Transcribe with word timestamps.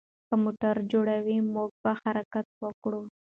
که 0.27 0.35
موټر 0.43 0.75
جوړ 0.91 1.07
وي، 1.25 1.37
موږ 1.53 1.69
به 1.81 1.91
حرکت 2.03 2.47
وکړو. 2.63 3.01